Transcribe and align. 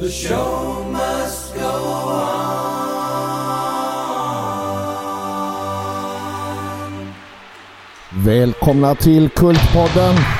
The 0.00 0.08
show 0.10 0.84
must 0.90 1.54
go 1.54 1.60
on. 1.62 2.40
Välkomna 8.10 8.94
till 8.94 9.28
Kultpodden! 9.28 10.39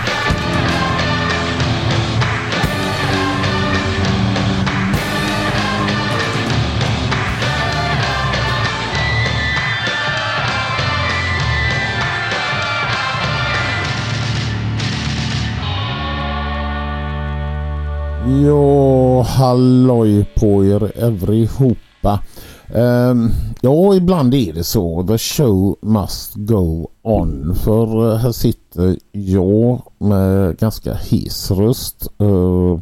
Ja, 18.30 19.23
halloj 19.23 20.25
på 20.34 20.65
er 20.65 20.84
allihopa. 21.02 22.20
Um, 22.69 22.80
ehm, 22.80 23.30
ja, 23.61 23.95
ibland 23.95 24.34
är 24.34 24.53
det 24.53 24.65
så. 24.65 25.03
The 25.09 25.19
show 25.19 25.77
must 25.83 26.34
go 26.34 26.89
on. 27.03 27.55
För 27.55 28.12
eh, 28.12 28.19
här 28.19 28.33
sitter 28.33 28.97
jag 29.12 29.83
med 29.98 30.56
ganska 30.59 30.95
hes 30.95 31.51
röst. 31.51 32.09
Uh, 32.23 32.79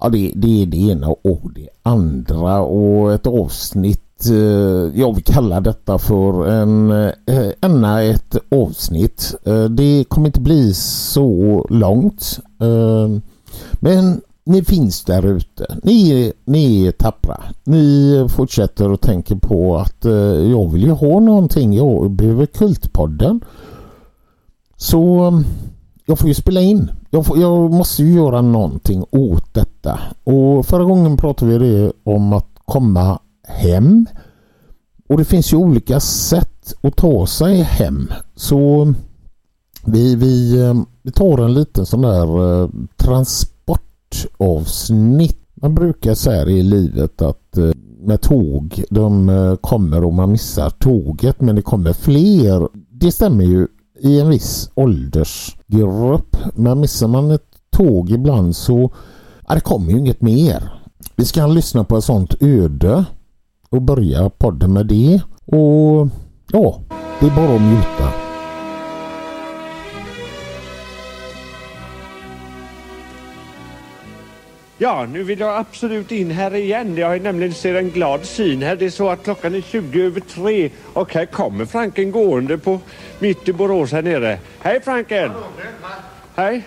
ja, 0.00 0.08
det, 0.08 0.32
det 0.34 0.62
är 0.62 0.66
det 0.66 0.76
ena 0.76 1.08
och 1.08 1.52
det 1.54 1.68
andra. 1.82 2.60
Och 2.60 3.12
ett 3.12 3.26
avsnitt, 3.26 4.26
eh, 4.26 4.32
uh, 4.32 5.00
jag 5.00 5.14
vill 5.14 5.24
kalla 5.24 5.60
detta 5.60 5.98
för 5.98 6.48
en, 6.48 6.90
uh, 6.90 7.52
ännu 7.60 8.10
ett 8.10 8.36
avsnitt. 8.50 9.34
det 9.70 10.04
kommer 10.08 10.26
inte 10.26 10.40
bli 10.40 10.74
så 10.74 11.66
långt. 11.70 12.40
Ehm, 12.60 13.20
men 13.80 14.20
ni 14.44 14.64
finns 14.64 15.04
där 15.04 15.26
ute. 15.26 15.78
Ni, 15.82 16.32
ni 16.44 16.86
är 16.86 16.92
tappra. 16.92 17.40
Ni 17.64 18.26
fortsätter 18.28 18.92
och 18.92 19.00
tänker 19.00 19.36
på 19.36 19.76
att 19.76 20.04
eh, 20.04 20.12
jag 20.50 20.72
vill 20.72 20.82
ju 20.82 20.90
ha 20.90 21.20
någonting. 21.20 21.72
Jag 21.72 22.10
behöver 22.10 22.46
Kultpodden. 22.46 23.40
Så 24.76 25.32
jag 26.06 26.18
får 26.18 26.28
ju 26.28 26.34
spela 26.34 26.60
in. 26.60 26.90
Jag, 27.10 27.26
får, 27.26 27.38
jag 27.38 27.72
måste 27.72 28.02
ju 28.02 28.14
göra 28.14 28.42
någonting 28.42 29.04
åt 29.10 29.54
detta. 29.54 30.00
Och 30.24 30.66
förra 30.66 30.84
gången 30.84 31.16
pratade 31.16 31.58
vi 31.58 31.68
det 31.68 31.92
om 32.04 32.32
att 32.32 32.48
komma 32.64 33.18
hem. 33.48 34.06
Och 35.08 35.18
det 35.18 35.24
finns 35.24 35.52
ju 35.52 35.56
olika 35.56 36.00
sätt 36.00 36.74
att 36.80 36.96
ta 36.96 37.26
sig 37.26 37.62
hem. 37.62 38.08
Så 38.34 38.94
vi, 39.84 40.16
vi, 40.16 40.60
eh, 40.60 40.74
vi 41.02 41.12
tar 41.12 41.38
en 41.38 41.54
liten 41.54 41.86
sån 41.86 42.02
där 42.02 42.62
eh, 42.62 42.68
transport 42.96 43.51
avsnitt. 44.38 45.38
Man 45.54 45.74
brukar 45.74 46.14
säga 46.14 46.46
i 46.46 46.62
livet 46.62 47.22
att 47.22 47.58
eh, 47.58 47.70
med 48.02 48.20
tåg, 48.20 48.84
de 48.90 49.28
eh, 49.28 49.56
kommer 49.56 50.04
och 50.04 50.14
man 50.14 50.32
missar 50.32 50.70
tåget 50.70 51.40
men 51.40 51.56
det 51.56 51.62
kommer 51.62 51.92
fler. 51.92 52.68
Det 52.90 53.12
stämmer 53.12 53.44
ju 53.44 53.66
i 54.00 54.20
en 54.20 54.28
viss 54.28 54.70
åldersgrupp. 54.74 56.36
Men 56.54 56.80
missar 56.80 57.08
man 57.08 57.30
ett 57.30 57.46
tåg 57.70 58.10
ibland 58.10 58.56
så 58.56 58.90
ja, 59.48 59.54
det 59.54 59.60
kommer 59.60 59.92
ju 59.92 59.98
inget 59.98 60.22
mer. 60.22 60.72
Vi 61.16 61.24
ska 61.24 61.46
lyssna 61.46 61.84
på 61.84 61.96
ett 61.96 62.04
sånt 62.04 62.42
öde 62.42 63.04
och 63.70 63.82
börja 63.82 64.30
podden 64.30 64.72
med 64.72 64.86
det. 64.86 65.20
Och 65.46 66.08
ja, 66.52 66.80
det 67.20 67.26
är 67.26 67.36
bara 67.36 67.54
att 67.54 67.62
njuta. 67.62 68.31
Ja, 74.82 75.06
nu 75.12 75.22
vill 75.22 75.40
jag 75.40 75.56
absolut 75.56 76.12
in 76.12 76.30
här 76.30 76.54
igen. 76.54 76.96
Jag 76.96 77.08
har 77.08 77.18
nämligen 77.18 77.54
ser 77.54 77.74
en 77.74 77.90
glad 77.90 78.24
syn 78.24 78.62
här. 78.62 78.76
Det 78.76 78.84
är 78.84 78.90
så 78.90 79.10
att 79.10 79.24
klockan 79.24 79.54
är 79.54 79.60
20 79.60 80.02
över 80.02 80.20
tre 80.20 80.70
och 80.92 81.14
här 81.14 81.26
kommer 81.26 81.64
Franken 81.64 82.10
gående 82.10 82.58
på 82.58 82.80
mitt 83.18 83.48
i 83.48 83.52
Borås 83.52 83.92
här 83.92 84.02
nere. 84.02 84.38
Hej 84.60 84.80
Franken! 84.84 85.30
Hej! 86.34 86.62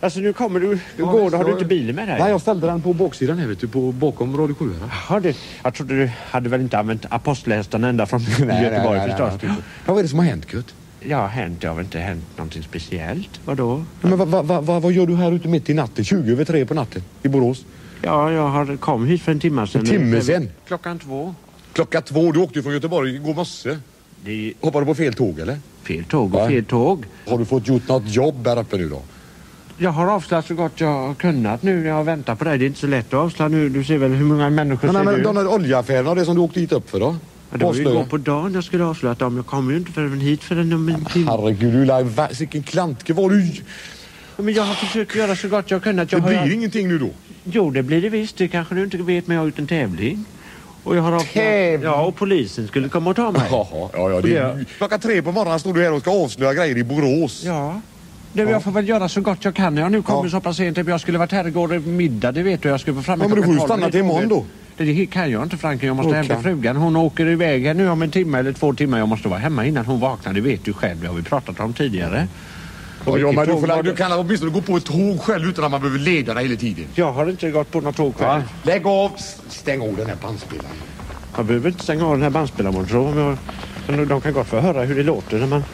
Alltså 0.00 0.20
nu 0.20 0.32
kommer 0.32 0.60
du 0.60 0.78
gående. 0.96 1.36
Har 1.36 1.44
du 1.44 1.52
inte 1.52 1.64
bilen 1.64 1.96
med 1.96 2.08
dig? 2.08 2.18
Nej, 2.20 2.30
jag 2.30 2.40
ställde 2.40 2.66
den 2.66 2.82
på 2.82 2.92
baksidan 2.92 3.38
här 3.38 3.46
vet 3.46 3.60
du, 3.60 3.68
på, 3.68 3.92
bakom 3.92 4.36
Radio 4.36 4.54
7. 4.54 4.70
Jaha, 4.80 5.20
det, 5.20 5.36
jag 5.62 5.74
trodde 5.74 5.94
du 5.94 6.10
hade 6.30 6.48
väl 6.48 6.60
inte 6.60 6.78
använt 6.78 7.06
apostlhästarna 7.08 7.88
ända 7.88 8.06
från 8.06 8.20
nej, 8.46 8.64
Göteborg 8.64 8.98
nej, 8.98 9.08
förstås. 9.08 9.28
Nej, 9.42 9.52
nej. 9.52 9.56
Vad 9.86 9.98
är 9.98 10.02
det 10.02 10.08
som 10.08 10.18
har 10.18 10.26
hänt 10.26 10.46
Kurt? 10.46 10.74
Ja, 11.08 11.26
hänt. 11.26 11.60
Det 11.60 11.68
har 11.68 11.74
väl 11.74 11.84
inte 11.84 11.98
hänt 11.98 12.24
någonting 12.36 12.62
speciellt. 12.62 13.40
Vadå? 13.44 13.84
Ja, 14.00 14.08
men 14.08 14.18
vad 14.18 14.28
va, 14.28 14.60
va, 14.60 14.80
vad 14.80 14.92
gör 14.92 15.06
du 15.06 15.16
här 15.16 15.32
ute 15.32 15.48
mitt 15.48 15.70
i 15.70 15.74
natten? 15.74 16.04
20 16.04 16.32
över 16.32 16.44
tre 16.44 16.66
på 16.66 16.74
natten 16.74 17.02
i 17.22 17.28
Borås? 17.28 17.64
Ja, 18.02 18.32
jag 18.32 18.48
har 18.48 18.76
kom 18.76 19.06
hit 19.06 19.22
för 19.22 19.32
en 19.32 19.40
timme 19.40 19.66
sedan. 19.66 19.80
En 19.80 19.86
timme 19.86 20.20
sedan? 20.20 20.48
Klockan 20.66 20.98
två. 20.98 21.34
Klockan 21.72 22.02
två? 22.02 22.32
Du 22.32 22.40
åkte 22.40 22.58
ju 22.58 22.62
från 22.62 22.72
Göteborg 22.72 23.14
igår 23.14 23.34
morse. 23.34 23.78
Det... 24.24 24.52
Hoppade 24.60 24.84
du 24.84 24.86
på 24.86 24.94
fel 24.94 25.14
tåg 25.14 25.38
eller? 25.38 25.58
Fel 25.82 26.04
tåg 26.04 26.34
och 26.34 26.40
ja. 26.40 26.48
fel 26.48 26.64
tåg. 26.64 27.04
Har 27.28 27.38
du 27.38 27.44
fått 27.44 27.68
gjort 27.68 27.88
något 27.88 28.08
jobb 28.08 28.46
här 28.46 28.58
uppe 28.58 28.76
nu 28.76 28.88
då? 28.88 29.02
Jag 29.78 29.90
har 29.90 30.06
avslöjat 30.06 30.46
så 30.46 30.54
gott 30.54 30.80
jag 30.80 30.88
har 30.88 31.14
kunnat 31.14 31.62
nu. 31.62 31.86
Jag 31.86 31.94
har 31.94 32.04
väntat 32.04 32.38
på 32.38 32.44
dig. 32.44 32.58
Det 32.58 32.64
är 32.64 32.66
inte 32.66 32.80
så 32.80 32.86
lätt 32.86 33.06
att 33.06 33.14
avslöja 33.14 33.48
nu. 33.48 33.68
Du 33.68 33.84
ser 33.84 33.98
väl 33.98 34.10
hur 34.10 34.24
många 34.24 34.50
människor 34.50 34.88
men, 34.88 34.96
ser 34.96 35.04
men, 35.04 35.14
du? 35.14 35.22
De 35.22 35.34
där 35.34 35.46
oljeaffärerna, 35.46 36.14
det 36.14 36.24
som 36.24 36.34
du 36.34 36.40
åkte 36.40 36.60
hit 36.60 36.72
upp 36.72 36.90
för 36.90 37.00
då? 37.00 37.16
Ja, 37.52 37.58
det 37.58 37.64
var 37.64 37.74
ju 37.74 37.80
igår 37.80 38.04
på 38.04 38.16
dagen 38.16 38.54
jag 38.54 38.64
skulle 38.64 38.84
avslöja 38.84 39.14
dem. 39.14 39.36
Jag 39.36 39.46
kommer 39.46 39.72
ju 39.72 39.78
inte 39.78 39.92
förrän 39.92 40.20
hit 40.20 40.42
förrän 40.42 40.72
om 40.72 40.88
en 40.88 41.04
timme. 41.04 41.30
Herregud, 41.30 41.86
lär 41.86 42.38
vilken 42.38 42.62
klantke 42.62 43.12
var 43.12 43.30
du? 43.30 43.52
Men 44.36 44.54
jag 44.54 44.62
har 44.62 44.74
försökt 44.74 45.14
göra 45.14 45.36
så 45.36 45.48
gott 45.48 45.70
jag 45.70 45.82
kunnat. 45.82 46.12
Jag 46.12 46.22
det 46.22 46.28
blir 46.28 46.36
har... 46.36 46.52
ingenting 46.52 46.88
nu 46.88 46.98
då? 46.98 47.10
Jo, 47.44 47.70
det 47.70 47.82
blir 47.82 48.02
det 48.02 48.08
visst. 48.08 48.36
Det 48.36 48.48
kanske 48.48 48.74
du 48.74 48.84
inte 48.84 48.96
vet, 48.96 49.26
men 49.26 49.34
jag 49.34 49.42
har 49.42 49.46
gjort 49.46 49.58
en 49.58 49.66
tävling. 49.66 50.24
Och 50.84 50.96
jag 50.96 51.02
har 51.02 51.20
Tävling? 51.20 51.82
Ja, 51.82 52.02
och 52.02 52.16
polisen 52.16 52.68
skulle 52.68 52.88
komma 52.88 53.10
och 53.10 53.16
ta 53.16 53.30
mig. 53.30 53.42
Jaha, 53.50 53.66
ja, 53.72 54.10
ja. 54.10 54.20
Det 54.20 54.36
är... 54.36 54.64
Klockan 54.78 55.00
tre 55.00 55.22
på 55.22 55.32
morgonen 55.32 55.60
står 55.60 55.74
du 55.74 55.82
här 55.82 55.92
och 55.92 56.00
ska 56.00 56.10
avslöja 56.10 56.54
grejer 56.54 56.78
i 56.78 56.84
Borås. 56.84 57.42
Ja. 57.44 57.80
Det, 58.32 58.42
jag 58.42 58.62
får 58.62 58.70
väl 58.70 58.88
göra 58.88 59.08
så 59.08 59.20
gott 59.20 59.44
jag 59.44 59.54
kan. 59.54 59.76
Jag 59.76 59.92
nu 59.92 60.02
kommer 60.02 60.24
ja. 60.24 60.30
så 60.30 60.40
pass 60.40 60.56
sent. 60.56 60.76
Jag 60.76 61.00
skulle 61.00 61.18
varit 61.18 61.32
här 61.32 61.46
igår 61.46 61.78
middag, 61.78 62.32
det 62.32 62.42
vet 62.42 62.62
du. 62.62 62.68
Jag 62.68 62.80
skulle 62.80 62.94
vara 62.94 63.04
framme 63.04 63.24
ja, 63.24 63.28
men 63.28 63.36
du 63.36 63.44
får 63.44 63.54
ju 63.54 63.60
stanna 63.60 63.90
till 63.90 64.00
imorgon 64.00 64.28
då. 64.28 64.44
Det 64.76 65.06
kan 65.06 65.30
jag 65.30 65.42
inte 65.42 65.56
Franken. 65.56 65.86
Jag 65.86 65.96
måste 65.96 66.08
okay. 66.08 66.18
hämta 66.18 66.42
frugan. 66.42 66.76
Hon 66.76 66.96
åker 66.96 67.26
iväg 67.26 67.66
här 67.66 67.74
nu 67.74 67.90
om 67.90 68.02
en 68.02 68.10
timme 68.10 68.38
eller 68.38 68.52
två 68.52 68.74
timmar. 68.74 68.98
Jag 68.98 69.08
måste 69.08 69.28
vara 69.28 69.38
hemma 69.38 69.66
innan 69.66 69.86
hon 69.86 70.00
vaknar. 70.00 70.32
Det 70.32 70.40
vet 70.40 70.64
du 70.64 70.72
själv. 70.72 71.00
Det 71.00 71.06
har 71.06 71.14
vi 71.14 71.22
pratat 71.22 71.60
om 71.60 71.72
tidigare. 71.72 72.28
Ja, 73.06 73.18
ja, 73.18 73.32
men 73.32 73.46
du, 73.46 73.52
får, 73.52 73.82
du 73.82 73.94
kan 73.94 74.12
åtminstone 74.12 74.52
gå 74.52 74.60
på 74.60 74.76
ett 74.76 74.84
tåg 74.84 75.20
själv 75.20 75.48
utan 75.48 75.64
att 75.64 75.70
man 75.70 75.80
behöver 75.80 75.98
leda 75.98 76.34
dig 76.34 76.44
hela 76.44 76.60
tiden. 76.60 76.84
Jag 76.94 77.12
har 77.12 77.30
inte 77.30 77.50
gått 77.50 77.70
på 77.70 77.80
något 77.80 77.96
tåg 77.96 78.16
själv. 78.16 78.42
Lägg 78.62 78.86
av! 78.86 79.10
Stäng 79.48 79.80
av 79.80 79.96
den 79.96 80.06
här 80.06 80.16
bandspelaren. 80.22 80.76
Jag 81.36 81.44
behöver 81.44 81.68
inte 81.68 81.82
stänga 81.82 82.06
av 82.06 82.12
den 82.12 82.22
här 82.22 82.30
bandspelaren, 82.30 82.86
tror 82.86 83.18
jag. 83.18 84.08
De 84.08 84.20
kan 84.20 84.32
gott 84.32 84.46
få 84.46 84.60
höra 84.60 84.82
hur 84.82 84.94
det 84.94 85.02
låter 85.02 85.38
när 85.38 85.46
man 85.46 85.64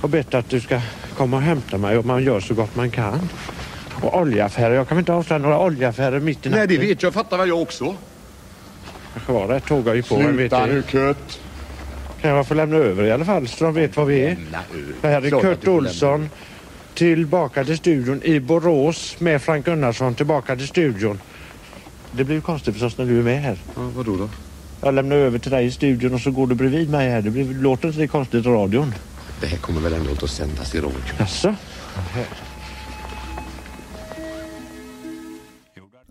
har 0.00 0.08
bett 0.08 0.34
att 0.34 0.50
du 0.50 0.60
ska 0.60 0.80
komma 1.16 1.36
och 1.36 1.42
hämta 1.42 1.78
mig 1.78 1.98
och 1.98 2.06
man 2.06 2.24
gör 2.24 2.40
så 2.40 2.54
gott 2.54 2.76
man 2.76 2.90
kan. 2.90 3.28
Och 4.02 4.20
oljeaffärer. 4.20 4.74
Jag 4.74 4.88
kan 4.88 4.98
inte 4.98 5.12
avslöja 5.12 5.38
några 5.38 5.60
oljeaffärer 5.60 6.20
mitt 6.20 6.46
i 6.46 6.48
natten. 6.48 6.68
Nej, 6.68 6.78
det 6.78 6.86
vet 6.86 7.02
jag. 7.02 7.14
Fattar 7.14 7.38
väl 7.38 7.48
jag 7.48 7.62
också. 7.62 7.96
Kanske 9.12 9.32
var 9.32 9.48
det 9.48 9.56
ett 9.56 9.66
tåg 9.66 9.86
jag 9.86 9.96
gick 9.96 10.08
på. 10.08 10.16
Sluta 10.16 10.66
nu 10.66 10.82
Kurt. 10.82 11.38
Kan 12.20 12.30
jag 12.30 12.46
få 12.46 12.54
lämna 12.54 12.76
över 12.76 13.04
i 13.04 13.12
alla 13.12 13.24
fall 13.24 13.48
så 13.48 13.64
de 13.64 13.74
vet 13.74 13.96
vad 13.96 14.06
vi 14.06 14.20
är. 14.20 14.36
Det 15.00 15.08
här 15.08 15.26
är 15.26 15.40
Kurt 15.40 15.68
Olsson. 15.68 16.30
Tillbaka 16.94 17.64
till 17.64 17.76
studion 17.76 18.22
i 18.22 18.40
Borås 18.40 19.20
med 19.20 19.42
Frank 19.42 19.64
Gunnarsson 19.64 20.14
tillbaka 20.14 20.56
till 20.56 20.68
studion. 20.68 21.20
Det 22.12 22.24
blir 22.24 22.36
ju 22.36 22.42
konstigt 22.42 22.74
förstås 22.74 22.98
när 22.98 23.04
du 23.04 23.18
är 23.18 23.22
med 23.22 23.42
här. 23.42 23.58
Ja, 23.74 23.82
vadå 23.96 24.16
då? 24.16 24.28
Jag 24.80 24.94
lämnar 24.94 25.16
över 25.16 25.38
till 25.38 25.50
dig 25.50 25.66
i 25.66 25.70
studion 25.70 26.14
och 26.14 26.20
så 26.20 26.30
går 26.30 26.46
du 26.46 26.54
bredvid 26.54 26.90
mig 26.90 27.10
här. 27.10 27.22
Det 27.22 27.30
blir, 27.30 27.54
låter 27.54 27.88
inte 27.88 28.00
det 28.00 28.08
konstigt 28.08 28.46
i 28.46 28.48
radion? 28.48 28.94
Det 29.40 29.46
här 29.46 29.58
kommer 29.58 29.80
väl 29.80 29.92
ändå 29.92 30.10
inte 30.10 30.24
att 30.24 30.30
sändas 30.30 30.74
i 30.74 30.78
radio? 30.78 30.98
Jaså? 31.18 31.54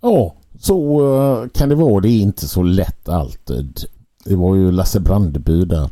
Ja, 0.01 0.35
så 0.61 1.01
eh, 1.15 1.49
kan 1.49 1.69
det 1.69 1.75
vara. 1.75 1.99
Det 1.99 2.09
är 2.09 2.21
inte 2.21 2.47
så 2.47 2.63
lätt 2.63 3.09
alltid. 3.09 3.79
Det 4.25 4.35
var 4.35 4.55
ju 4.55 4.71
Lasse 4.71 4.99
Brandeby 4.99 5.65
där 5.65 5.89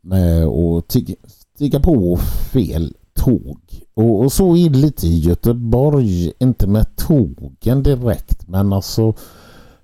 med 0.00 0.44
att 0.44 0.96
stiga 1.54 1.80
på 1.80 2.16
fel 2.52 2.94
tåg. 3.14 3.58
Och, 3.94 4.20
och, 4.20 4.32
så 4.32 4.56
är 4.56 4.70
det 4.70 4.78
lite 4.78 5.06
i 5.06 5.18
Göteborg. 5.18 6.32
Inte 6.38 6.66
med 6.66 6.96
tågen 6.96 7.82
direkt 7.82 8.48
men 8.48 8.72
alltså 8.72 9.14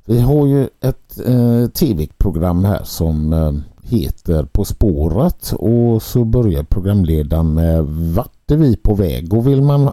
vi 0.04 0.20
har 0.20 0.46
ju 0.46 0.68
ett 0.80 1.26
eh, 1.26 1.66
tv-program 1.66 2.64
här 2.64 2.84
som 2.84 3.32
eh, 3.32 3.52
heter 3.82 4.44
På 4.44 4.64
spåret 4.64 5.52
och 5.58 6.02
så 6.02 6.24
börjar 6.24 6.62
programledaren 6.62 7.54
med 7.54 7.84
vart 7.86 8.50
är 8.50 8.56
vi 8.56 8.76
på 8.76 8.94
väg 8.94 9.34
och 9.34 9.46
vill 9.46 9.62
man 9.62 9.92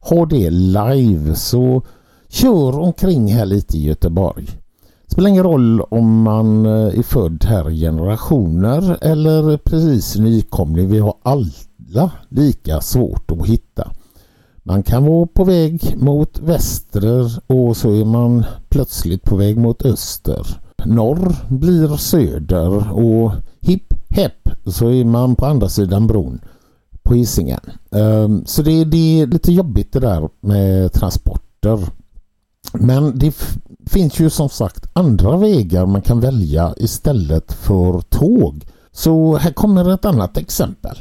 ha 0.00 0.26
det 0.26 0.50
live 0.50 1.34
så 1.34 1.82
kör 2.32 2.78
omkring 2.78 3.32
här 3.32 3.46
lite 3.46 3.76
i 3.76 3.82
Göteborg. 3.82 4.46
Det 5.06 5.12
spelar 5.12 5.30
ingen 5.30 5.44
roll 5.44 5.80
om 5.80 6.22
man 6.22 6.66
eh, 6.66 6.98
är 6.98 7.02
född 7.02 7.44
här 7.44 7.70
i 7.70 7.80
generationer 7.80 8.98
eller 9.00 9.56
precis 9.56 10.16
nykomling. 10.16 10.88
Vi 10.88 10.98
har 10.98 11.14
alla 11.22 12.10
lika 12.28 12.80
svårt 12.80 13.30
att 13.30 13.46
hitta. 13.46 13.92
Man 14.62 14.82
kan 14.82 15.04
vara 15.04 15.26
på 15.26 15.44
väg 15.44 15.94
mot 15.96 16.38
väster 16.38 17.30
och 17.46 17.76
så 17.76 17.90
är 17.90 18.04
man 18.04 18.44
plötsligt 18.68 19.22
på 19.22 19.36
väg 19.36 19.58
mot 19.58 19.82
öster. 19.82 20.46
Norr 20.84 21.36
blir 21.48 21.96
söder 21.96 22.92
och 22.92 23.32
hipp 23.60 23.94
hepp 24.08 24.48
så 24.66 24.88
är 24.88 25.04
man 25.04 25.36
på 25.36 25.46
andra 25.46 25.68
sidan 25.68 26.06
bron 26.06 26.40
på 27.02 27.14
Hisingen. 27.14 27.60
Ehm, 27.90 28.44
så 28.46 28.62
det, 28.62 28.84
det 28.84 29.20
är 29.20 29.26
lite 29.26 29.52
jobbigt 29.52 29.92
det 29.92 30.00
där 30.00 30.28
med 30.40 30.92
transporter. 30.92 31.78
Men 32.72 33.18
det 33.18 33.34
finns 33.86 34.20
ju 34.20 34.30
som 34.30 34.48
sagt 34.48 34.86
andra 34.92 35.36
vägar 35.36 35.86
man 35.86 36.02
kan 36.02 36.20
välja 36.20 36.74
istället 36.76 37.52
för 37.52 38.00
tåg. 38.00 38.66
Så 38.92 39.36
här 39.36 39.52
kommer 39.52 39.94
ett 39.94 40.04
annat 40.04 40.36
exempel. 40.36 40.98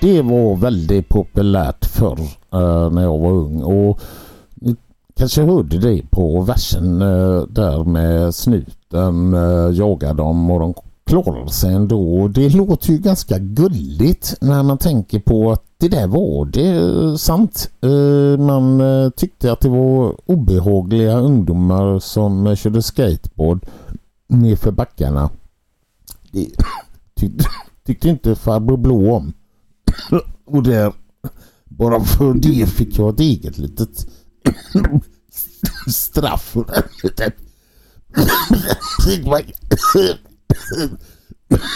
Det 0.00 0.22
var 0.22 0.56
väldigt 0.56 1.08
populärt 1.08 1.84
förr 1.84 2.18
eh, 2.52 2.90
när 2.90 3.02
jag 3.02 3.18
var 3.18 3.30
ung. 3.30 3.62
Och 3.62 4.00
ni 4.54 4.76
kanske 5.16 5.42
hörde 5.42 5.78
det 5.78 6.10
på 6.10 6.40
versen 6.40 7.02
eh, 7.02 7.42
där 7.48 7.84
med 7.84 8.34
snuten 8.34 9.34
eh, 9.34 9.70
jagar 9.72 10.14
dem 10.14 10.50
och 10.50 10.60
de 10.60 10.74
klarar 11.06 11.46
sig 11.46 11.74
ändå. 11.74 12.28
Det 12.28 12.48
låter 12.48 12.90
ju 12.90 12.98
ganska 12.98 13.38
gulligt 13.38 14.34
när 14.40 14.62
man 14.62 14.78
tänker 14.78 15.20
på 15.20 15.52
att 15.52 15.62
det 15.78 15.88
där 15.88 16.06
var 16.06 16.44
det 16.44 16.76
eh, 16.76 17.14
sant. 17.14 17.70
Eh, 17.82 18.40
man 18.40 18.80
eh, 18.80 19.10
tyckte 19.10 19.52
att 19.52 19.60
det 19.60 19.68
var 19.68 20.16
obehagliga 20.26 21.18
ungdomar 21.18 21.98
som 21.98 22.56
körde 22.56 22.82
skateboard 22.82 23.66
nerför 24.28 24.70
backarna. 24.70 25.30
Det 26.32 26.46
tyckte, 27.14 27.44
tyckte 27.86 28.08
inte 28.08 28.34
farbror 28.34 28.76
Blå 28.76 29.14
om. 29.14 29.32
Och 30.46 30.62
där, 30.62 30.92
bara 31.64 32.04
för 32.04 32.34
det 32.34 32.66
fick 32.66 32.98
jag 32.98 33.14
ett 33.14 33.20
eget 33.20 33.58
litet 33.58 34.06
straff. 35.86 36.56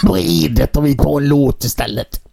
Vad 0.03 0.19
är 0.19 0.49
detta? 0.49 0.81
vi 0.81 0.97
tar 0.97 1.21
en 1.21 1.29
låt 1.29 1.65
istället? 1.65 2.24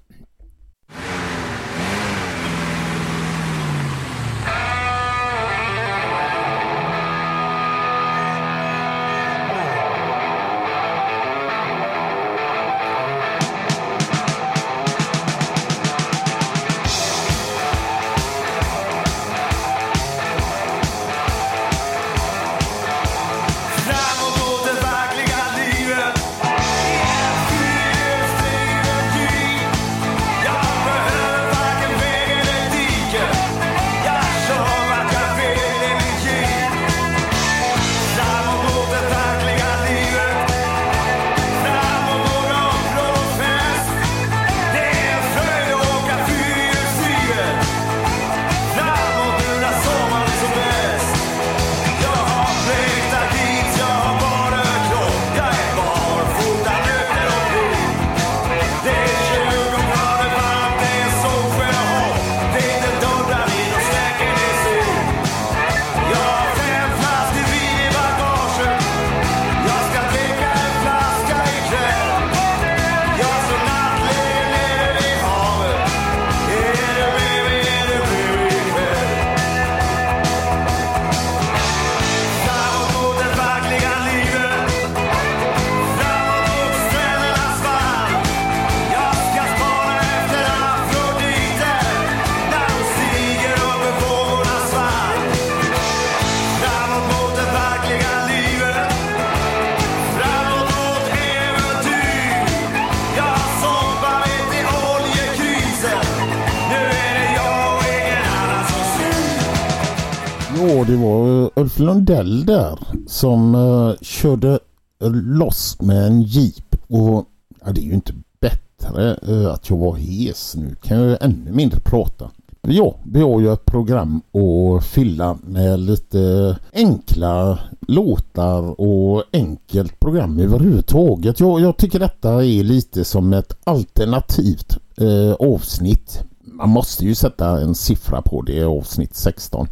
Lundell 111.82 112.46
där 112.46 112.80
som 113.08 113.56
uh, 113.56 113.94
körde 114.02 114.60
eh, 115.02 115.12
loss 115.12 115.78
med 115.82 116.08
en 116.08 116.22
jeep 116.22 116.76
och 116.88 117.26
ja, 117.66 117.72
det 117.72 117.82
är 117.82 117.86
ju 117.86 117.94
inte 117.94 118.14
bättre 118.40 119.18
uh, 119.30 119.48
att 119.48 119.70
jag 119.70 119.78
var 119.78 119.96
hes 119.96 120.56
nu 120.56 120.76
kan 120.82 120.98
jag 120.98 121.18
ännu 121.22 121.52
mindre 121.52 121.80
prata. 121.80 122.30
Ja, 122.68 122.96
vi 123.04 123.22
har 123.22 123.40
ju 123.42 123.54
ett 123.54 123.66
program 123.66 124.22
att 124.32 124.86
fylla 124.86 125.38
med 125.44 125.80
lite 125.80 126.58
enkla 126.74 127.60
låtar 127.88 128.82
och 128.82 129.24
enkelt 129.34 130.00
program 130.00 130.40
överhuvudtaget. 130.40 131.40
Jag, 131.40 131.62
jag 131.62 131.78
tycker 131.78 132.00
detta 132.00 132.46
är 132.46 132.64
lite 132.64 133.04
som 133.04 133.34
ett 133.34 133.58
alternativt 133.64 134.78
eh, 134.98 135.34
avsnitt. 135.34 136.24
Man 136.42 136.70
måste 136.70 137.06
ju 137.06 137.16
sätta 137.16 137.62
en 137.62 137.76
siffra 137.76 138.22
på 138.22 138.42
det, 138.42 138.64
avsnitt 138.64 139.16
16. 139.16 139.68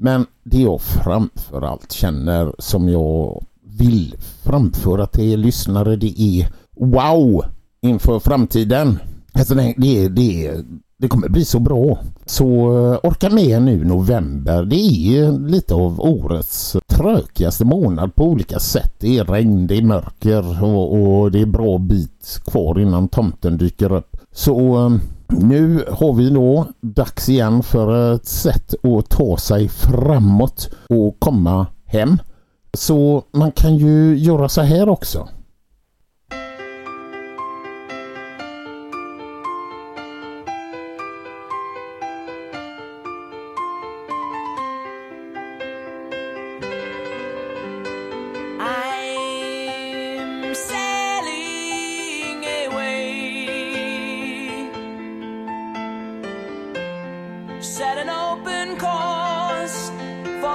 Men 0.00 0.26
det 0.44 0.62
jag 0.62 0.80
framförallt 0.80 1.92
känner 1.92 2.52
som 2.58 2.88
jag 2.88 3.44
vill 3.78 4.14
framföra 4.42 5.06
till 5.06 5.32
er 5.32 5.36
lyssnare 5.36 5.96
det 5.96 6.20
är 6.20 6.52
wow 6.76 7.44
inför 7.80 8.18
framtiden. 8.18 8.98
Alltså 9.32 9.54
det, 9.54 9.74
det, 9.76 10.08
det 10.08 10.64
det 11.00 11.08
kommer 11.08 11.28
bli 11.28 11.44
så 11.44 11.60
bra. 11.60 11.98
Så 12.26 12.46
eh, 12.46 12.98
orka 13.02 13.30
med 13.30 13.62
nu 13.62 13.84
november. 13.84 14.64
Det 14.64 14.76
är 14.76 15.48
lite 15.48 15.74
av 15.74 16.00
årets 16.00 16.76
trökigaste 16.86 17.64
månad 17.64 18.14
på 18.14 18.24
olika 18.24 18.58
sätt. 18.58 18.94
Det 18.98 19.18
är 19.18 19.24
regn, 19.24 19.66
det 19.66 19.76
är 19.76 19.82
mörker 19.82 20.64
och, 20.64 21.20
och 21.20 21.32
det 21.32 21.40
är 21.40 21.46
bra 21.46 21.78
bit 21.78 22.40
kvar 22.44 22.80
innan 22.80 23.08
tomten 23.08 23.58
dyker 23.58 23.92
upp. 23.92 24.16
Så 24.32 24.86
eh, 24.86 24.96
nu 25.28 25.84
har 25.90 26.12
vi 26.12 26.30
då 26.30 26.66
dags 26.80 27.28
igen 27.28 27.62
för 27.62 28.14
ett 28.14 28.26
sätt 28.26 28.74
att 28.84 29.10
ta 29.10 29.36
sig 29.36 29.68
framåt 29.68 30.70
och 30.88 31.20
komma 31.20 31.66
hem. 31.84 32.18
Så 32.72 33.24
man 33.32 33.52
kan 33.52 33.76
ju 33.76 34.16
göra 34.18 34.48
så 34.48 34.60
här 34.60 34.88
också. 34.88 35.28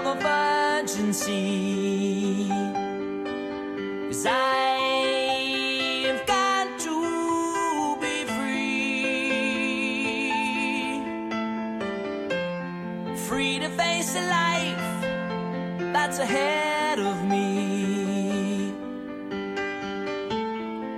The 0.02 0.16
Virgin 0.16 1.14
Sea. 1.14 2.50
Cause 4.08 4.26
I've 4.26 6.26
got 6.26 6.80
to 6.80 7.96
be 8.02 8.24
free. 8.36 10.32
Free 13.28 13.60
to 13.60 13.70
face 13.70 14.14
the 14.14 14.22
life 14.22 15.04
that's 15.94 16.18
ahead 16.20 17.00
of 17.00 17.24
me. 17.26 18.74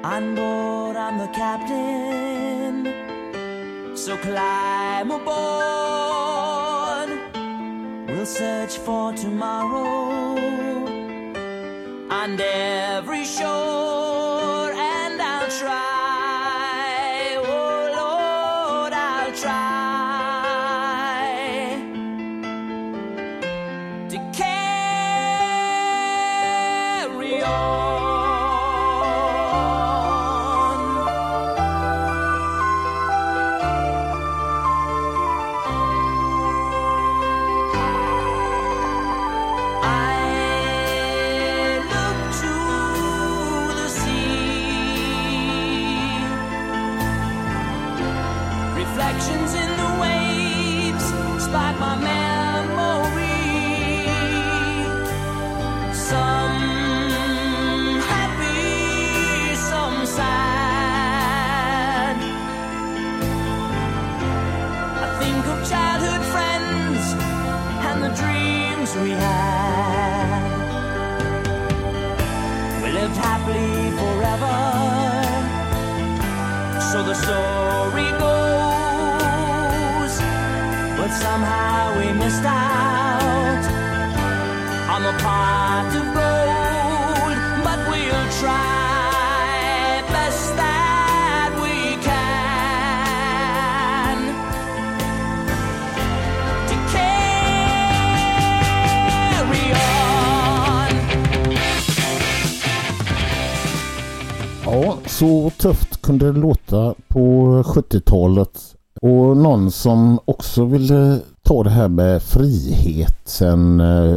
On 0.03 0.35
board, 0.35 0.95
I'm 0.95 1.17
the 1.17 1.27
captain. 1.27 2.85
So 3.95 4.17
climb 4.17 5.11
aboard 5.11 5.85
search 8.38 8.77
for 8.80 9.13
tomorrow. 9.13 10.36
And 12.10 12.42
every 12.42 13.24
show 13.24 14.14
reflections 48.95 49.53
in 49.53 49.69
the 49.81 49.91
waves 49.99 51.05
spark 51.43 51.77
my 51.79 51.95
memory. 51.97 53.25
Some 55.93 56.59
happy, 58.13 59.55
some 59.69 60.05
sad. 60.05 62.15
I 65.03 65.05
think 65.19 65.45
of 65.53 65.59
childhood 65.69 66.23
friends 66.33 67.03
and 67.87 67.97
the 68.01 68.11
dreams 68.21 68.89
we 69.03 69.09
had. 69.09 69.35
On 84.95 85.03
the 85.03 85.11
pot 85.23 85.91
of 85.99 86.05
gold. 86.13 87.37
But 87.65 87.79
we'll 87.89 88.29
try 88.41 90.01
best 90.13 90.55
that 90.55 91.51
we 91.63 91.77
can 92.07 92.57
to 96.69 96.75
carry 96.93 97.25
on. 99.73 100.91
Ja, 104.65 104.97
så 105.05 105.49
tufft 105.57 106.01
kunde 106.01 106.25
det 106.25 106.39
låta 106.39 106.95
på 107.07 107.63
70-talet. 107.63 108.61
Och 109.01 109.37
någon 109.37 109.71
som 109.71 110.19
också 110.25 110.65
ville 110.65 111.19
ta 111.43 111.63
det 111.63 111.69
här 111.69 111.87
med 111.87 112.23
friheten, 112.23 113.79
eh, 113.79 114.15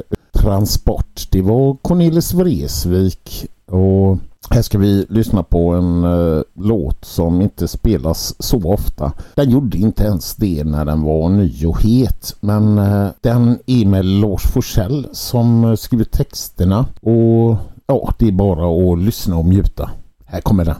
transport. 0.48 1.28
Det 1.30 1.42
var 1.42 1.76
Cornelis 1.82 2.34
Vreeswijk. 2.34 3.46
Och 3.66 4.18
här 4.50 4.62
ska 4.62 4.78
vi 4.78 5.06
lyssna 5.08 5.42
på 5.42 5.70
en 5.70 6.04
eh, 6.04 6.42
låt 6.54 7.04
som 7.04 7.40
inte 7.40 7.68
spelas 7.68 8.34
så 8.38 8.72
ofta. 8.72 9.12
Den 9.34 9.50
gjorde 9.50 9.78
inte 9.78 10.04
ens 10.04 10.36
det 10.36 10.64
när 10.64 10.84
den 10.84 11.02
var 11.02 11.28
ny 11.28 11.66
och 11.66 11.82
het. 11.82 12.36
Men 12.40 12.78
eh, 12.78 13.08
den 13.20 13.58
är 13.66 13.86
med 13.86 14.04
Lars 14.04 14.42
Forssell 14.42 15.08
som 15.12 15.64
eh, 15.64 15.74
skriver 15.74 16.04
texterna. 16.04 16.86
Och 17.00 17.56
ja, 17.86 18.12
det 18.18 18.28
är 18.28 18.32
bara 18.32 18.92
att 18.92 18.98
lyssna 18.98 19.36
och 19.36 19.46
njuta. 19.46 19.90
Här 20.24 20.40
kommer 20.40 20.64
den. 20.64 20.76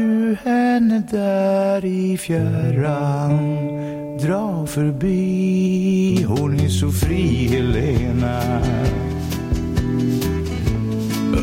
Du 0.00 0.36
henne 0.44 1.02
där 1.10 1.84
i 1.84 2.18
fjärran. 2.18 3.56
Dra 4.18 4.66
förbi 4.66 6.22
Hon 6.28 6.60
är 6.60 6.68
så 6.68 6.90
fri 6.90 7.48
Helena. 7.48 8.60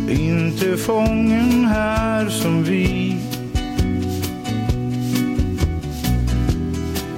Inte 0.09 0.77
fången 0.77 1.65
här 1.65 2.29
som 2.29 2.63
vi. 2.63 3.17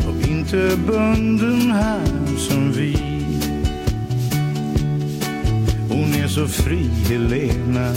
Och 0.08 0.29
inte 0.29 0.77
bunden 0.88 1.72
här 1.72 2.38
som 2.38 2.72
vi. 2.72 2.96
Hon 5.89 6.13
är 6.24 6.27
så 6.27 6.48
fri 6.48 6.89
Helena. 7.10 7.93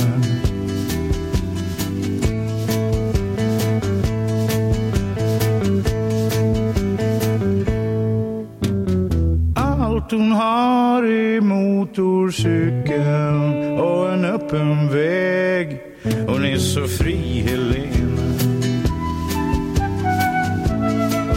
Hon 10.12 10.32
har 10.32 11.02
är 11.02 11.40
motorcykeln 11.40 13.78
och 13.78 14.12
en 14.12 14.24
öppen 14.24 14.88
väg. 14.88 15.80
Hon 16.26 16.44
är 16.44 16.56
så 16.56 16.88
fri, 16.88 17.44
Helena. 17.48 18.22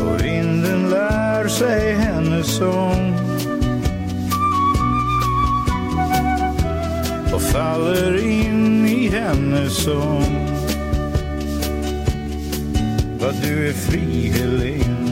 Och 0.04 0.26
vinden 0.26 0.90
lär 0.90 1.48
sig 1.48 1.94
hennes 1.94 2.56
sång. 2.56 3.14
Och 7.34 7.42
faller 7.42 8.28
in 8.28 8.88
i 8.88 9.10
hennes 9.10 9.84
sång. 9.84 10.50
Vad 13.20 13.34
du 13.44 13.70
är 13.70 13.74
fri, 13.74 14.30
Helena. 14.30 15.05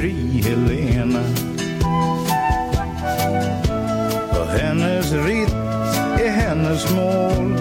fri 0.00 0.42
Helena. 0.44 1.22
Och 4.30 4.46
hennes 4.46 5.12
ritt 5.12 5.54
är 6.20 6.30
hennes 6.30 6.90
mål. 6.94 7.54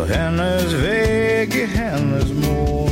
Och 0.00 0.06
hennes 0.06 0.72
väg 0.72 1.54
är 1.54 1.66
hennes 1.66 2.32
mål. 2.32 2.90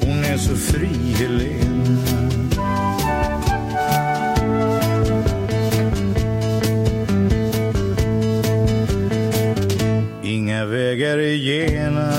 Hon 0.00 0.24
är 0.24 0.36
så 0.36 0.56
fri 0.56 1.14
Helena. 1.18 1.66
vägar 10.66 11.18
är 11.18 11.36
gena 11.36 12.15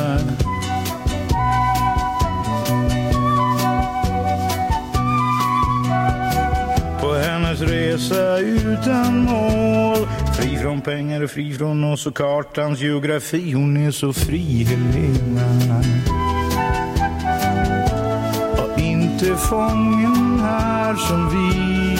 pengar 10.87 11.23
och 11.23 11.31
fri 11.31 11.53
från 11.53 11.83
oss 11.83 12.07
och 12.07 12.15
kartans 12.15 12.81
geografi. 12.81 13.51
Hon 13.51 13.77
är 13.77 13.91
så 13.91 14.13
fri, 14.13 14.63
Helena 14.63 15.81
Och 18.57 18.79
inte 18.79 19.35
fången 19.35 20.39
här 20.41 20.95
som 20.95 21.29
vi. 21.29 21.97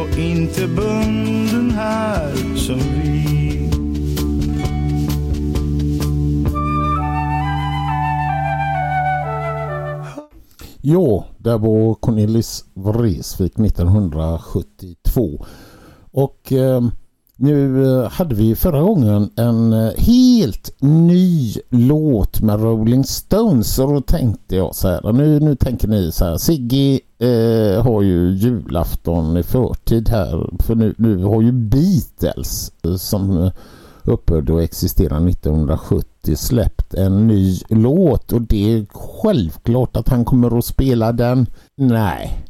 Och 0.00 0.18
inte 0.18 0.66
bunden 0.66 1.70
här 1.70 2.56
som 2.56 2.78
vi. 2.78 3.35
Ja, 10.88 11.24
det 11.38 11.56
var 11.56 11.94
Cornelis 11.94 12.64
Vreeswijk 12.74 13.58
1972. 13.58 15.44
Och 16.10 16.52
eh, 16.52 16.82
nu 17.36 17.86
eh, 17.86 18.10
hade 18.10 18.34
vi 18.34 18.54
förra 18.54 18.80
gången 18.80 19.30
en 19.36 19.72
eh, 19.72 19.90
helt 19.96 20.74
ny 20.80 21.54
låt 21.68 22.40
med 22.40 22.60
Rolling 22.60 23.04
Stones. 23.04 23.78
Och 23.78 23.92
då 23.92 24.00
tänkte 24.00 24.56
jag 24.56 24.74
så 24.74 24.88
här, 24.88 25.12
nu, 25.12 25.40
nu 25.40 25.56
tänker 25.56 25.88
ni 25.88 26.12
så 26.12 26.24
här, 26.24 26.36
Sigge 26.36 27.00
eh, 27.18 27.84
har 27.84 28.02
ju 28.02 28.30
julafton 28.30 29.36
i 29.36 29.42
förtid 29.42 30.08
här. 30.08 30.50
För 30.62 30.74
nu, 30.74 30.94
nu 30.98 31.24
har 31.24 31.42
ju 31.42 31.52
Beatles 31.52 32.72
eh, 32.84 32.96
som 32.96 33.50
upphörde 34.04 34.56
att 34.56 34.62
existera 34.62 35.16
1970 35.28 36.15
släppt 36.34 36.94
en 36.94 37.26
ny 37.26 37.60
låt 37.68 38.32
och 38.32 38.42
det 38.42 38.72
är 38.72 38.86
självklart 38.90 39.96
att 39.96 40.08
han 40.08 40.24
kommer 40.24 40.58
att 40.58 40.64
spela 40.64 41.12
den. 41.12 41.46
Nej. 41.76 42.44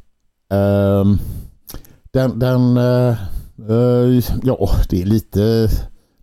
Um, 0.50 1.18
den, 2.10 2.38
den 2.38 2.76
uh, 2.76 3.16
uh, 3.70 4.24
ja, 4.42 4.70
det 4.88 5.02
är 5.02 5.06
lite 5.06 5.68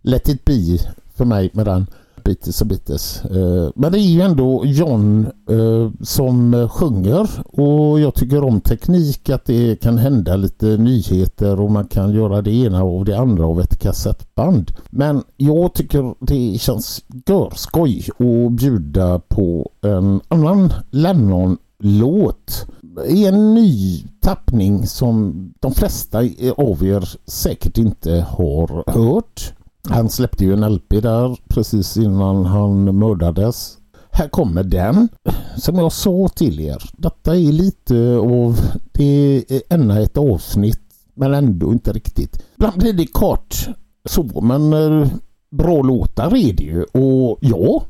let 0.02 0.28
it 0.28 0.44
be 0.44 0.78
för 1.14 1.24
mig 1.24 1.50
med 1.52 1.66
den. 1.66 1.86
Beatles 2.24 2.60
och 2.60 2.66
Beatles. 2.66 3.24
Eh, 3.24 3.70
men 3.74 3.92
det 3.92 3.98
är 3.98 4.10
ju 4.10 4.20
ändå 4.20 4.66
John 4.66 5.26
eh, 5.50 5.90
som 6.02 6.68
sjunger 6.68 7.30
och 7.44 8.00
jag 8.00 8.14
tycker 8.14 8.44
om 8.44 8.60
teknik 8.60 9.30
att 9.30 9.44
det 9.44 9.76
kan 9.76 9.98
hända 9.98 10.36
lite 10.36 10.66
nyheter 10.66 11.60
och 11.60 11.70
man 11.70 11.86
kan 11.86 12.14
göra 12.14 12.42
det 12.42 12.50
ena 12.50 12.84
och 12.84 13.04
det 13.04 13.18
andra 13.18 13.46
av 13.46 13.60
ett 13.60 13.78
kassettband. 13.78 14.72
Men 14.90 15.22
jag 15.36 15.74
tycker 15.74 16.14
det 16.20 16.58
känns 16.60 17.04
görskoj 17.26 18.08
att 18.18 18.52
bjuda 18.52 19.18
på 19.18 19.70
en 19.82 20.20
annan 20.28 20.72
Lennon-låt 20.90 22.66
i 23.08 23.26
en 23.26 23.54
ny 23.54 24.04
tappning 24.20 24.86
som 24.86 25.34
de 25.60 25.74
flesta 25.74 26.18
av 26.56 26.84
er 26.84 27.08
säkert 27.26 27.78
inte 27.78 28.26
har 28.28 28.84
hört. 28.86 29.54
Han 29.88 30.10
släppte 30.10 30.44
ju 30.44 30.52
en 30.52 30.74
LP 30.74 30.88
där 30.88 31.38
precis 31.48 31.96
innan 31.96 32.44
han 32.44 32.98
mördades. 32.98 33.78
Här 34.10 34.28
kommer 34.28 34.62
den. 34.62 35.08
Som 35.56 35.76
jag 35.76 35.92
sa 35.92 36.28
till 36.28 36.60
er. 36.60 36.82
Detta 36.96 37.36
är 37.36 37.52
lite 37.52 38.16
av 38.16 38.60
det 38.92 39.44
är 39.48 39.62
ännu 39.70 40.02
ett 40.02 40.16
avsnitt 40.16 40.80
men 41.14 41.34
ändå 41.34 41.72
inte 41.72 41.92
riktigt. 41.92 42.44
Ibland 42.56 42.78
blir 42.78 42.92
det 42.92 43.06
kort 43.06 43.68
så 44.04 44.40
men 44.40 44.72
eh, 44.72 45.08
bra 45.50 45.82
låtar 45.82 46.36
är 46.36 46.52
det 46.52 46.64
ju. 46.64 46.82
Och 46.82 47.38
ja, 47.40 47.84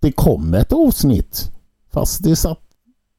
det 0.00 0.12
kommer 0.12 0.58
ett 0.58 0.72
avsnitt. 0.72 1.50
Fast 1.92 2.24
det 2.24 2.36
satt 2.36 2.60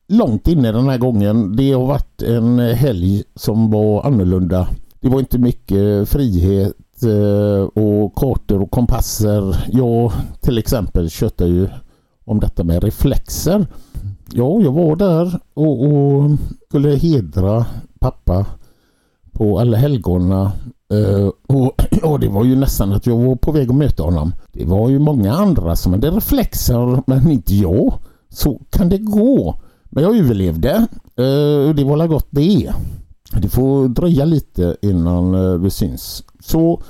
långt 0.07 0.47
inne 0.47 0.71
den 0.71 0.89
här 0.89 0.97
gången. 0.97 1.55
Det 1.55 1.71
har 1.71 1.85
varit 1.85 2.21
en 2.21 2.59
helg 2.59 3.23
som 3.35 3.71
var 3.71 4.05
annorlunda. 4.05 4.67
Det 4.99 5.09
var 5.09 5.19
inte 5.19 5.37
mycket 5.37 6.09
frihet 6.09 6.73
Eh, 7.03 7.83
och 7.83 8.15
kartor 8.15 8.61
och 8.61 8.71
kompasser. 8.71 9.65
Jag 9.71 10.11
till 10.41 10.57
exempel 10.57 11.09
köttar 11.09 11.45
ju 11.45 11.67
om 12.25 12.39
detta 12.39 12.63
med 12.63 12.83
reflexer. 12.83 13.67
Ja, 14.31 14.61
jag 14.61 14.71
var 14.71 14.95
där 14.95 15.39
och, 15.53 15.83
och 15.85 16.31
skulle 16.67 16.95
hedra 16.95 17.65
pappa 17.99 18.45
på 19.31 19.59
alla 19.59 19.77
helgona 19.77 20.51
Uh, 20.93 21.31
och, 21.47 21.71
ja, 22.01 22.17
det 22.17 22.29
var 22.29 22.45
ju 22.45 22.55
nästan 22.55 22.93
att 22.93 23.05
jag 23.05 23.17
var 23.17 23.35
på 23.35 23.51
väg 23.51 23.69
att 23.69 23.75
möta 23.75 24.03
honom. 24.03 24.33
Det 24.51 24.65
var 24.65 24.89
ju 24.89 24.99
många 24.99 25.33
andra 25.33 25.75
som 25.75 25.93
hade 25.93 26.11
reflexer 26.11 27.03
men 27.07 27.31
inte 27.31 27.55
jag. 27.55 27.93
Så 28.29 28.61
kan 28.69 28.89
det 28.89 28.97
gå. 28.97 29.55
Men 29.83 30.03
jag 30.03 30.17
överlevde. 30.17 30.87
Uh, 31.19 31.75
det 31.75 31.83
var 31.83 31.97
väl 31.97 32.07
gott 32.07 32.27
det. 32.29 32.73
Det 33.33 33.49
får 33.49 33.87
dröja 33.87 34.25
lite 34.25 34.77
innan 34.81 35.35
eh, 35.35 35.53
vi 35.53 35.69
syns. 35.69 36.23
Så 36.39 36.81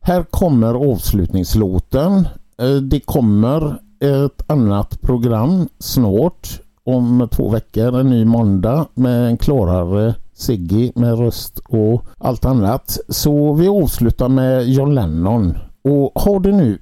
här 0.00 0.22
kommer 0.22 0.92
avslutningslåten. 0.92 2.28
Eh, 2.58 2.76
det 2.76 3.00
kommer 3.00 3.80
ett 4.00 4.50
annat 4.50 5.00
program 5.00 5.68
snart 5.78 6.60
om 6.84 7.28
två 7.32 7.48
veckor, 7.48 8.00
en 8.00 8.10
ny 8.10 8.24
måndag 8.24 8.86
med 8.94 9.26
en 9.26 9.36
klarare 9.36 10.14
Siggy 10.38 10.92
med 10.94 11.18
röst 11.18 11.58
och 11.68 12.04
allt 12.18 12.44
annat. 12.44 12.98
Så 13.08 13.52
vi 13.52 13.68
avslutar 13.68 14.28
med 14.28 14.68
John 14.68 14.94
Lennon. 14.94 15.58
Och 15.84 16.22
har 16.22 16.40
det 16.40 16.52
nu 16.52 16.78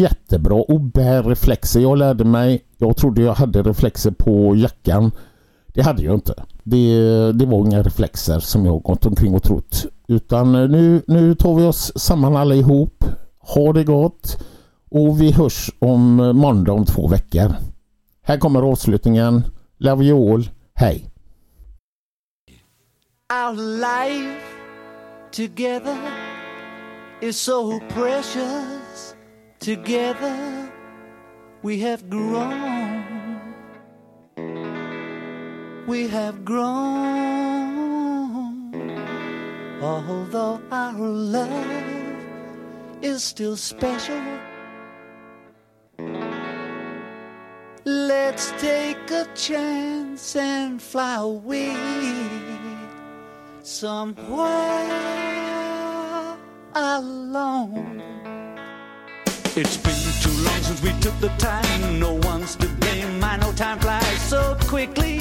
jättebra 0.00 0.54
och 0.54 0.80
bär 0.80 1.22
reflexer. 1.22 1.80
Jag 1.80 1.98
lärde 1.98 2.24
mig, 2.24 2.62
jag 2.78 2.96
trodde 2.96 3.22
jag 3.22 3.34
hade 3.34 3.62
reflexer 3.62 4.10
på 4.10 4.56
jackan. 4.56 5.10
Det 5.74 5.82
hade 5.82 6.02
jag 6.02 6.14
inte. 6.14 6.44
Det, 6.62 7.32
det 7.32 7.46
var 7.46 7.58
inga 7.58 7.82
reflexer 7.82 8.40
som 8.40 8.66
jag 8.66 8.82
gått 8.82 9.06
omkring 9.06 9.34
och 9.34 9.42
trott. 9.42 9.86
Utan 10.08 10.54
eh, 10.54 10.68
nu, 10.68 11.02
nu 11.06 11.34
tar 11.34 11.54
vi 11.54 11.64
oss 11.64 11.92
samman 11.96 12.36
allihop. 12.36 13.04
Ha 13.38 13.72
det 13.72 13.84
gott. 13.84 14.38
Och 14.90 15.20
vi 15.20 15.32
hörs 15.32 15.70
om 15.78 16.20
eh, 16.20 16.32
måndag 16.32 16.72
om 16.72 16.84
två 16.84 17.08
veckor. 17.08 17.54
Här 18.22 18.38
kommer 18.38 18.62
avslutningen. 18.62 19.42
Love 19.78 20.04
you 20.04 20.34
all. 20.34 20.50
Hej! 20.74 21.08
Our 23.32 23.56
life 23.80 24.40
together 25.32 25.96
is 27.20 27.36
so 27.36 27.80
precious. 27.88 29.14
Together 29.58 30.68
we 31.62 31.90
have 31.90 32.10
grown. 32.10 32.81
We 35.86 36.08
have 36.08 36.44
grown. 36.44 36.62
Although 39.82 40.60
our 40.70 40.98
love 40.98 41.66
is 43.02 43.24
still 43.24 43.56
special. 43.56 44.22
Let's 47.84 48.52
take 48.60 49.10
a 49.10 49.26
chance 49.34 50.36
and 50.36 50.80
fly 50.80 51.16
away 51.16 51.76
somewhere 53.62 54.46
alone. 56.74 58.02
It's 59.54 59.76
been 59.76 59.92
too 60.22 60.30
long 60.44 60.62
since 60.62 60.80
we 60.80 60.92
took 61.00 61.18
the 61.20 61.28
time. 61.38 61.98
No 61.98 62.14
one's 62.14 62.56
to 62.56 62.68
blame. 62.68 63.22
I 63.22 63.36
know 63.36 63.52
time 63.52 63.78
flies 63.80 64.22
so 64.22 64.56
quickly. 64.68 65.11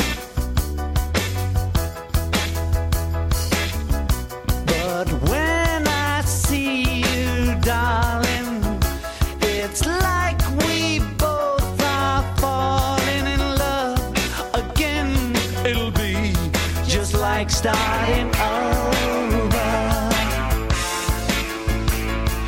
It'll 15.64 15.92
be 15.92 16.34
just 16.88 17.14
like 17.14 17.50
starting 17.52 18.28
over. 18.36 19.70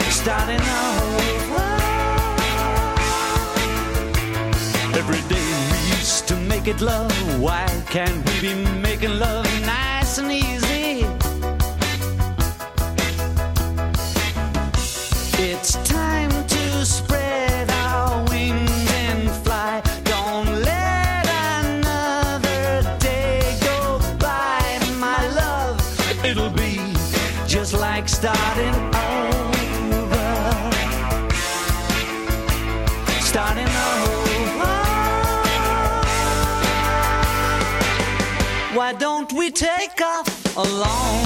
Starting 0.10 0.60
over. 0.60 1.70
Every 4.98 5.22
day 5.30 5.46
we 5.72 5.78
used 5.96 6.28
to 6.28 6.36
make 6.36 6.68
it 6.68 6.82
love. 6.82 7.12
Why 7.40 7.68
can't 7.90 8.18
we 8.26 8.42
be 8.42 8.56
making 8.82 9.20
love 9.20 9.46
nice 9.62 10.18
and 10.18 10.32
easy? 10.32 10.63
Why 38.84 38.92
don't 38.92 39.32
we 39.32 39.50
take 39.50 40.02
off 40.02 40.58
alone? 40.58 41.26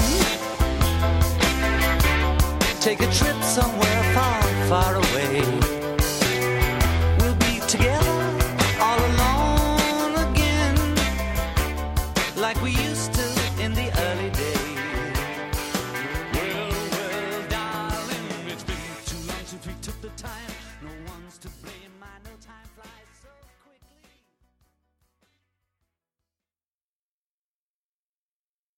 Take 2.80 3.00
a 3.00 3.10
trip 3.12 3.42
somewhere 3.42 4.02
far, 4.14 4.42
far 4.68 4.94
away. 4.94 5.77